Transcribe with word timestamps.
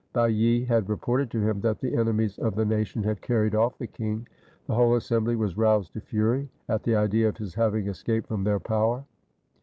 Bailly 0.13 0.63
had 0.65 0.89
reported 0.89 1.29
to 1.29 1.47
him 1.47 1.61
that 1.61 1.79
the 1.79 1.95
enemies 1.95 2.39
of 2.39 2.55
the 2.55 2.65
nation 2.65 3.03
had 3.03 3.21
carried 3.21 3.53
off 3.53 3.77
the 3.77 3.85
king. 3.85 4.27
The 4.65 4.73
whole 4.73 4.97
assem 4.97 5.25
bly 5.25 5.35
was 5.35 5.57
roused 5.57 5.93
to 5.93 6.01
fury 6.01 6.49
at 6.67 6.81
the 6.81 6.95
idea 6.95 7.29
of 7.29 7.37
his 7.37 7.53
having 7.53 7.85
escaped 7.87 8.27
from 8.27 8.43
their 8.43 8.59
power. 8.59 9.05